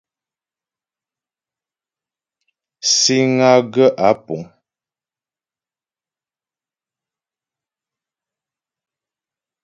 [2.97, 4.41] Síŋ á gaə̂ ǎ pùŋ.